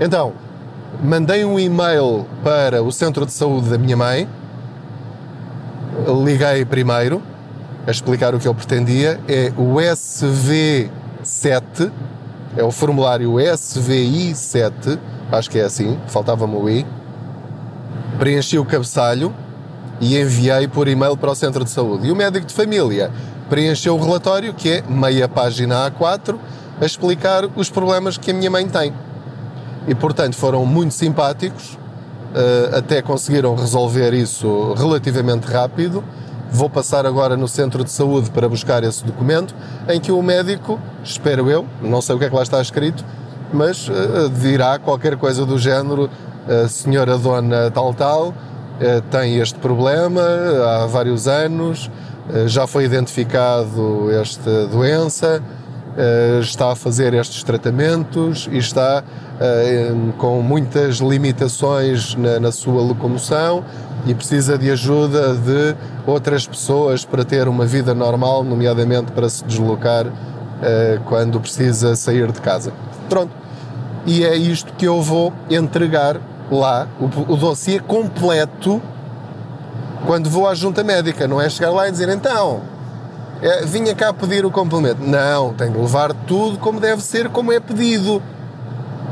Então, 0.00 0.32
mandei 1.02 1.44
um 1.44 1.58
e-mail 1.58 2.26
para 2.42 2.82
o 2.82 2.92
centro 2.92 3.24
de 3.24 3.32
saúde 3.32 3.70
da 3.70 3.78
minha 3.78 3.96
mãe, 3.96 4.28
liguei 6.24 6.64
primeiro 6.64 7.22
a 7.86 7.90
explicar 7.90 8.34
o 8.34 8.38
que 8.38 8.46
eu 8.46 8.54
pretendia, 8.54 9.20
é 9.28 9.52
o 9.56 9.74
SV7, 9.74 11.90
é 12.56 12.62
o 12.62 12.70
formulário 12.70 13.32
SVI7, 13.32 14.98
acho 15.30 15.50
que 15.50 15.58
é 15.58 15.64
assim, 15.64 15.98
faltava-me 16.06 16.54
o 16.54 16.70
I, 16.70 16.86
preenchi 18.18 18.58
o 18.58 18.64
cabeçalho 18.64 19.34
e 20.00 20.18
enviei 20.18 20.68
por 20.68 20.86
e-mail 20.86 21.16
para 21.16 21.30
o 21.30 21.34
centro 21.34 21.64
de 21.64 21.70
saúde. 21.70 22.06
E 22.06 22.12
o 22.12 22.16
médico 22.16 22.46
de 22.46 22.54
família 22.54 23.10
preencheu 23.48 23.96
o 23.96 24.00
relatório, 24.00 24.54
que 24.54 24.70
é 24.70 24.82
meia 24.88 25.28
página 25.28 25.90
A4, 25.90 26.36
a 26.80 26.84
explicar 26.84 27.44
os 27.56 27.68
problemas 27.68 28.16
que 28.16 28.30
a 28.30 28.34
minha 28.34 28.50
mãe 28.50 28.68
tem 28.68 28.92
e, 29.86 29.94
portanto, 29.94 30.36
foram 30.36 30.64
muito 30.64 30.94
simpáticos, 30.94 31.78
até 32.76 33.02
conseguiram 33.02 33.54
resolver 33.54 34.12
isso 34.14 34.72
relativamente 34.74 35.44
rápido. 35.44 36.02
Vou 36.50 36.68
passar 36.68 37.06
agora 37.06 37.36
no 37.36 37.48
centro 37.48 37.82
de 37.82 37.90
saúde 37.90 38.30
para 38.30 38.48
buscar 38.48 38.84
esse 38.84 39.04
documento, 39.04 39.54
em 39.88 39.98
que 39.98 40.12
o 40.12 40.22
médico, 40.22 40.78
espero 41.02 41.50
eu, 41.50 41.66
não 41.80 42.02
sei 42.02 42.14
o 42.14 42.18
que 42.18 42.26
é 42.26 42.28
que 42.28 42.34
lá 42.34 42.42
está 42.42 42.60
escrito, 42.60 43.04
mas 43.52 43.88
uh, 43.88 44.28
dirá 44.40 44.78
qualquer 44.78 45.16
coisa 45.16 45.46
do 45.46 45.58
género: 45.58 46.10
a 46.46 46.68
senhora 46.68 47.16
dona 47.16 47.70
tal 47.70 47.94
tal 47.94 48.34
tem 49.10 49.38
este 49.38 49.58
problema 49.58 50.22
há 50.22 50.86
vários 50.86 51.28
anos, 51.28 51.90
já 52.46 52.66
foi 52.66 52.84
identificado 52.84 54.10
esta 54.10 54.66
doença, 54.66 55.42
está 56.40 56.72
a 56.72 56.74
fazer 56.74 57.14
estes 57.14 57.42
tratamentos 57.44 58.48
e 58.50 58.58
está 58.58 59.04
com 60.18 60.40
muitas 60.42 60.96
limitações 60.98 62.14
na, 62.14 62.38
na, 62.38 62.52
sua 62.52 62.80
locomoção 62.80 63.64
e 64.06 64.14
precisa 64.14 64.56
de 64.56 64.70
ajuda 64.70 65.34
de 65.34 65.76
outras 66.06 66.46
pessoas 66.46 67.04
para 67.04 67.24
ter 67.24 67.48
uma 67.48 67.66
vida 67.66 67.94
normal, 67.94 68.44
nomeadamente 68.44 69.12
para 69.12 69.28
se 69.28 69.44
deslocar 69.44 70.06
uh, 70.06 70.12
quando 71.06 71.40
precisa 71.40 71.96
sair 71.96 72.30
de 72.30 72.40
casa. 72.40 72.72
Pronto. 73.08 73.32
E 74.06 74.24
é 74.24 74.36
isto 74.36 74.72
que 74.74 74.86
eu 74.86 75.00
vou 75.00 75.32
entregar 75.48 76.20
lá, 76.50 76.88
o, 77.00 77.32
o 77.32 77.36
dossiê 77.36 77.78
completo, 77.78 78.82
quando 80.06 80.28
vou 80.28 80.48
à 80.48 80.54
junta 80.54 80.82
médica. 80.82 81.28
Não 81.28 81.40
é 81.40 81.48
chegar 81.48 81.70
lá 81.70 81.88
e 81.88 81.92
dizer 81.92 82.08
então, 82.08 82.62
é, 83.40 83.64
vinha 83.64 83.94
cá 83.94 84.12
pedir 84.12 84.44
o 84.44 84.50
complemento. 84.50 85.02
Não, 85.02 85.52
tenho 85.54 85.72
de 85.72 85.78
levar 85.78 86.12
tudo 86.12 86.58
como 86.58 86.80
deve 86.80 87.02
ser, 87.02 87.28
como 87.28 87.52
é 87.52 87.60
pedido. 87.60 88.22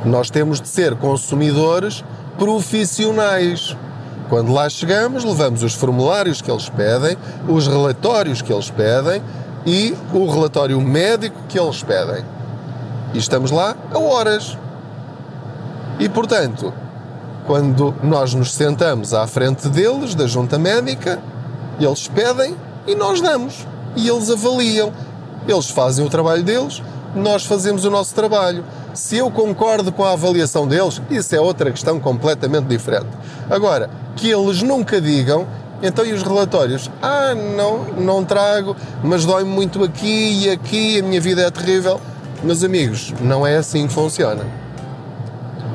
Nós 0.05 0.31
temos 0.31 0.61
de 0.61 0.69
ser 0.69 0.97
consumidores 0.97 2.03
profissionais. 2.39 3.77
Quando 4.29 4.53
lá 4.53 4.69
chegamos, 4.69 5.25
levamos 5.25 5.63
os 5.63 5.75
formulários 5.75 6.41
que 6.41 6.51
eles 6.51 6.69
pedem, 6.69 7.17
os 7.49 7.67
relatórios 7.67 8.41
que 8.41 8.53
eles 8.53 8.71
pedem 8.71 9.23
e 9.67 9.95
o 10.13 10.31
relatório 10.31 10.81
médico 10.81 11.37
que 11.49 11.59
eles 11.59 11.83
pedem. 11.83 12.25
E 13.13 13.19
estamos 13.19 13.51
lá 13.51 13.77
a 13.93 13.99
horas. 13.99 14.57
E 15.99 16.09
portanto, 16.09 16.73
quando 17.47 17.95
nós 18.03 18.33
nos 18.33 18.55
sentamos 18.55 19.13
à 19.13 19.27
frente 19.27 19.69
deles, 19.69 20.15
da 20.15 20.27
junta 20.27 20.59
médica, 20.59 21.19
eles 21.79 22.09
pedem 22.09 22.57
e 22.87 22.95
nós 22.95 23.21
damos. 23.21 23.67
E 23.97 24.09
eles 24.09 24.31
avaliam. 24.31 24.93
Eles 25.47 25.69
fazem 25.69 26.05
o 26.07 26.09
trabalho 26.09 26.43
deles, 26.43 26.83
nós 27.15 27.45
fazemos 27.45 27.85
o 27.85 27.91
nosso 27.91 28.15
trabalho. 28.15 28.65
Se 28.95 29.17
eu 29.17 29.31
concordo 29.31 29.93
com 29.93 30.05
a 30.05 30.13
avaliação 30.13 30.67
deles, 30.67 31.01
isso 31.11 31.35
é 31.35 31.41
outra 31.41 31.71
questão 31.71 32.01
completamente 32.01 32.67
diferente. 32.67 33.09
Agora, 33.49 33.89
que 34.17 34.31
eles 34.31 34.63
nunca 34.63 35.01
digam, 35.01 35.47
então 35.83 36.05
e 36.05 36.13
os 36.13 36.23
relatórios? 36.23 36.91
Ah, 37.01 37.35
não, 37.35 37.85
não 37.97 38.25
trago, 38.25 38.77
mas 39.03 39.25
dói-me 39.25 39.51
muito 39.51 39.83
aqui 39.85 40.45
e 40.45 40.51
aqui, 40.51 40.99
a 40.99 41.03
minha 41.03 41.21
vida 41.21 41.43
é 41.43 41.51
terrível. 41.51 42.01
Meus 42.43 42.65
amigos, 42.65 43.15
não 43.21 43.47
é 43.47 43.57
assim 43.57 43.87
que 43.87 43.93
funciona. 43.93 44.45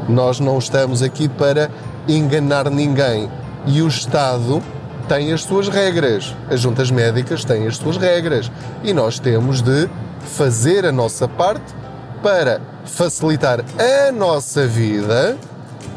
Nós 0.09 0.39
não 0.39 0.57
estamos 0.59 1.01
aqui 1.01 1.29
para 1.29 1.69
enganar 2.07 2.69
ninguém. 2.69 3.29
E 3.65 3.81
o 3.81 3.87
Estado 3.87 4.61
tem 5.07 5.31
as 5.31 5.43
suas 5.43 5.67
regras. 5.67 6.35
As 6.49 6.59
juntas 6.59 6.91
médicas 6.91 7.43
têm 7.43 7.65
as 7.67 7.77
suas 7.77 7.97
regras. 7.97 8.51
E 8.83 8.93
nós 8.93 9.19
temos 9.19 9.61
de 9.61 9.89
fazer 10.25 10.85
a 10.85 10.91
nossa 10.91 11.27
parte 11.27 11.73
para 12.21 12.61
facilitar 12.85 13.63
a 13.77 14.11
nossa 14.11 14.67
vida 14.67 15.37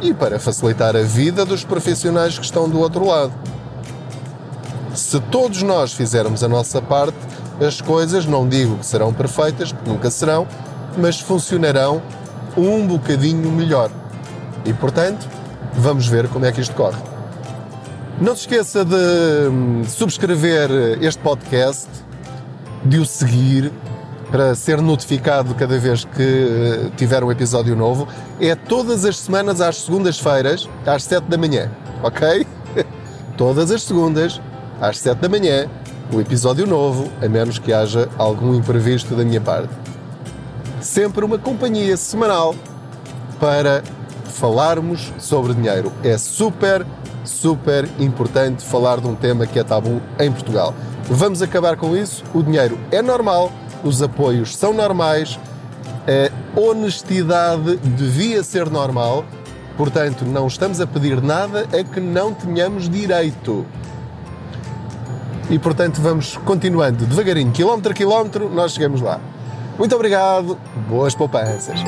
e 0.01 0.15
para 0.15 0.39
facilitar 0.39 0.97
a 0.97 1.03
vida 1.03 1.45
dos 1.45 1.65
profissionais 1.65 2.39
que 2.39 2.45
estão 2.45 2.69
do 2.69 2.79
outro 2.79 3.07
lado. 3.07 3.33
Se 4.95 5.21
todos 5.21 5.63
nós 5.63 5.93
fizermos 5.93 6.43
a 6.43 6.49
nossa 6.49 6.81
parte, 6.81 7.17
as 7.61 7.81
coisas, 7.81 8.27
não 8.27 8.49
digo 8.49 8.77
que 8.79 8.87
serão 8.87 9.13
perfeitas, 9.13 9.75
nunca 9.87 10.11
serão, 10.11 10.47
mas 10.97 11.21
funcionarão 11.21 12.03
um 12.57 12.87
bocadinho 12.87 13.51
melhor. 13.51 13.91
E 14.65 14.73
portanto, 14.73 15.29
vamos 15.75 16.07
ver 16.07 16.29
como 16.29 16.45
é 16.45 16.53
que 16.53 16.61
isto 16.61 16.75
corre. 16.75 16.99
Não 18.21 18.35
se 18.35 18.43
esqueça 18.43 18.85
de 18.85 18.97
hum, 19.49 19.83
subscrever 19.87 20.71
este 21.01 21.23
podcast, 21.23 21.89
de 22.85 22.99
o 22.99 23.07
seguir 23.07 23.73
para 24.31 24.55
ser 24.55 24.81
notificado 24.81 25.55
cada 25.55 25.79
vez 25.79 26.05
que 26.05 26.23
eh, 26.23 26.91
tiver 26.97 27.25
um 27.25 27.31
episódio 27.31 27.75
novo. 27.75 28.07
É 28.41 28.55
todas 28.55 29.05
as 29.05 29.19
semanas 29.19 29.61
às 29.61 29.77
segundas-feiras, 29.83 30.69
às 30.87 31.05
7 31.05 31.25
da 31.25 31.39
manhã, 31.39 31.71
ok? 32.03 32.47
todas 33.37 33.71
as 33.71 33.83
segundas, 33.83 34.41
às 34.81 34.99
7 34.99 35.19
da 35.19 35.29
manhã, 35.29 35.69
o 36.13 36.21
episódio 36.21 36.67
novo, 36.67 37.11
a 37.23 37.29
menos 37.29 37.59
que 37.59 37.73
haja 37.73 38.09
algum 38.19 38.55
imprevisto 38.55 39.15
da 39.15 39.25
minha 39.25 39.41
parte. 39.41 39.73
Sempre 40.81 41.25
uma 41.25 41.39
companhia 41.39 41.97
semanal 41.97 42.55
para 43.41 43.83
falarmos 44.39 45.13
sobre 45.19 45.55
dinheiro. 45.55 45.93
É 46.05 46.17
super, 46.17 46.87
super 47.25 47.89
importante 47.99 48.65
falar 48.65 49.01
de 49.01 49.07
um 49.07 49.15
tema 49.15 49.47
que 49.47 49.59
é 49.59 49.65
tabu 49.65 50.01
em 50.19 50.31
Portugal. 50.31 50.75
Vamos 51.11 51.43
acabar 51.43 51.77
com 51.77 51.97
isso. 51.97 52.23
O 52.35 52.43
dinheiro 52.43 52.79
é 52.91 53.03
normal, 53.03 53.51
os 53.83 54.03
apoios 54.03 54.57
são 54.57 54.73
normais, 54.73 55.39
a 56.07 56.61
honestidade 56.61 57.77
devia 57.77 58.43
ser 58.43 58.71
normal, 58.71 59.25
portanto, 59.77 60.25
não 60.25 60.47
estamos 60.47 60.81
a 60.81 60.87
pedir 60.87 61.23
nada 61.23 61.67
a 61.73 61.85
que 61.85 62.01
não 62.01 62.33
tenhamos 62.33 62.89
direito. 62.89 63.67
E 65.51 65.59
portanto, 65.59 66.01
vamos 66.01 66.37
continuando 66.39 67.07
devagarinho, 67.07 67.53
quilómetro 67.53 67.93
a 67.93 67.95
quilómetro, 67.95 68.51
nós 68.51 68.73
chegamos 68.73 69.01
lá. 69.01 69.21
Muito 69.79 69.95
obrigado, 69.95 70.59
boas 70.89 71.15
poupanças. 71.15 71.81